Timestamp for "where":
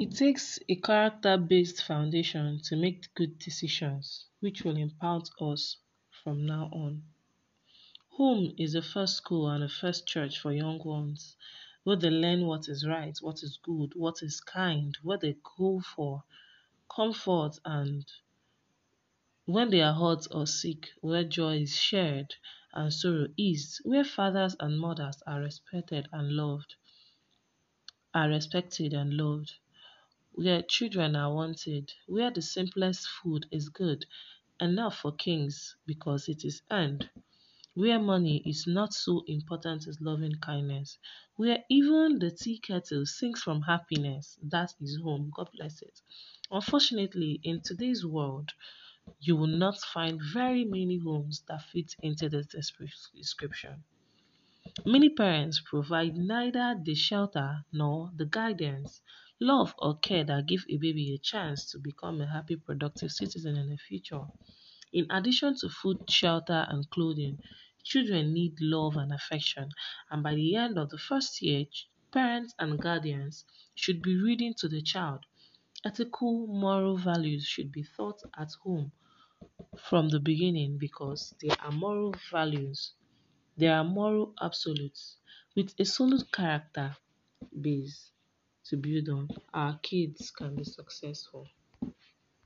11.84-11.96, 21.02-21.24, 23.84-24.04, 30.40-30.62, 32.06-32.30, 37.74-37.98, 41.36-41.62